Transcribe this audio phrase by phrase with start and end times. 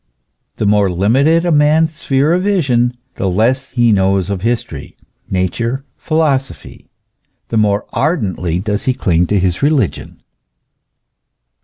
[0.55, 4.97] The more limited a man's sphere of vision, the less he knows of history,
[5.29, 6.89] Nature, philosophy
[7.49, 10.19] the more ardently does he cling to his religion.